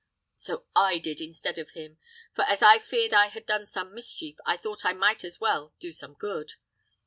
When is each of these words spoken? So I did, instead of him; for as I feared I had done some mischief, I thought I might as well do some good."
So 0.35 0.65
I 0.75 0.97
did, 0.97 1.21
instead 1.21 1.59
of 1.59 1.73
him; 1.73 1.99
for 2.35 2.43
as 2.45 2.63
I 2.63 2.79
feared 2.79 3.13
I 3.13 3.27
had 3.27 3.45
done 3.45 3.67
some 3.67 3.93
mischief, 3.93 4.35
I 4.47 4.57
thought 4.57 4.83
I 4.83 4.93
might 4.93 5.23
as 5.23 5.39
well 5.39 5.75
do 5.79 5.91
some 5.91 6.15
good." 6.15 6.53